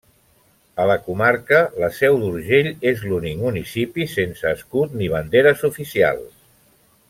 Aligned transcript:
A 0.83 0.85
la 0.91 0.95
comarca, 1.09 1.59
la 1.83 1.89
Seu 1.97 2.17
d'Urgell 2.23 2.71
és 2.93 3.05
l'únic 3.11 3.37
municipi 3.45 4.09
sense 4.17 4.55
escut 4.57 4.97
ni 5.03 5.11
bandera 5.17 5.53
oficials. 5.73 6.35